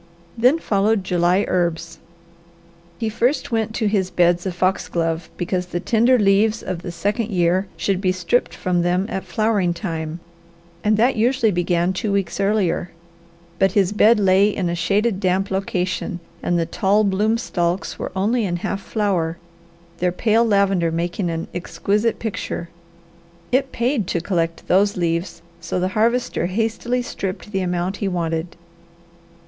[0.35, 1.99] Then followed July herbs.
[2.97, 7.29] He first went to his beds of foxglove, because the tender leaves of the second
[7.29, 10.19] year should be stripped from them at flowering time,
[10.83, 12.89] and that usually began two weeks earlier;
[13.59, 18.11] but his bed lay in a shaded, damp location and the tall bloom stalks were
[18.15, 19.37] only in half flower,
[19.99, 22.69] their pale lavender making an exquisite picture.
[23.51, 28.55] It paid to collect those leaves, so the Harvester hastily stripped the amount he wanted.